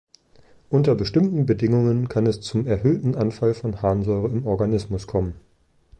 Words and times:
Unter 0.71 0.95
bestimmten 0.95 1.45
Bedingungen 1.45 2.09
kann 2.09 2.25
es 2.25 2.41
zum 2.41 2.65
erhöhten 2.65 3.13
Anfall 3.13 3.53
von 3.53 3.83
Harnsäure 3.83 4.29
im 4.29 4.47
Organismus 4.47 5.05
kommen. 5.05 5.35